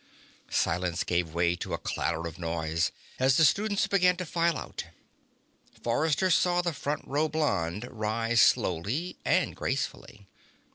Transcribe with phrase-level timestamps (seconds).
[0.49, 4.85] Silence gave way to a clatter of noise as the students began to file out.
[5.83, 10.27] Forrester saw the front row blonde rise slowly and gracefully.